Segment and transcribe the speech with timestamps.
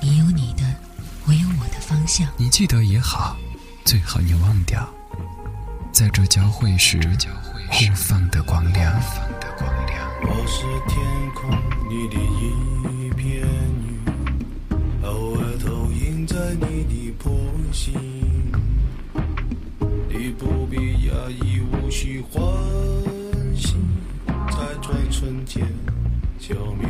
[0.00, 0.62] 你有你的，
[1.26, 2.28] 我有我的方向。
[2.36, 3.36] 你记得也好，
[3.84, 4.88] 最好你忘掉，
[5.92, 6.98] 在这交汇时
[7.68, 8.94] 互放的光亮。
[10.22, 11.00] 我是天
[11.34, 11.50] 空
[11.88, 13.42] 里的一片
[13.86, 13.98] 云，
[15.02, 17.32] 偶尔投影在你的波
[17.72, 17.94] 心。
[20.08, 22.42] 你不必讶异，无需欢
[23.56, 23.74] 喜，
[24.26, 25.66] 在转瞬间
[26.38, 26.88] 消灭